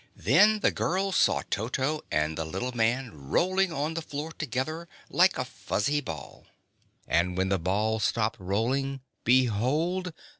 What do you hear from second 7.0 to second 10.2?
and when the ball stopped rolling, behold!